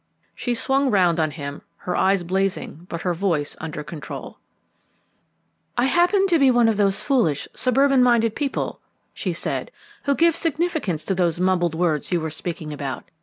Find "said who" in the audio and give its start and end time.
9.31-10.15